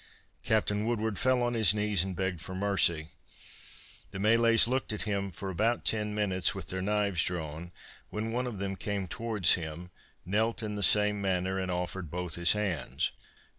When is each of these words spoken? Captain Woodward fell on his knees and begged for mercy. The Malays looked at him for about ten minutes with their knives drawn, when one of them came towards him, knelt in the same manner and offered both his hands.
Captain 0.41 0.87
Woodward 0.87 1.19
fell 1.19 1.43
on 1.43 1.53
his 1.53 1.75
knees 1.75 2.03
and 2.03 2.15
begged 2.15 2.41
for 2.41 2.55
mercy. 2.55 3.09
The 4.09 4.17
Malays 4.17 4.67
looked 4.67 4.91
at 4.91 5.03
him 5.03 5.29
for 5.29 5.51
about 5.51 5.85
ten 5.85 6.15
minutes 6.15 6.55
with 6.55 6.69
their 6.69 6.81
knives 6.81 7.23
drawn, 7.23 7.71
when 8.09 8.31
one 8.31 8.47
of 8.47 8.57
them 8.57 8.75
came 8.75 9.07
towards 9.07 9.53
him, 9.53 9.91
knelt 10.25 10.63
in 10.63 10.75
the 10.75 10.81
same 10.81 11.21
manner 11.21 11.59
and 11.59 11.69
offered 11.69 12.09
both 12.09 12.33
his 12.33 12.53
hands. 12.53 13.11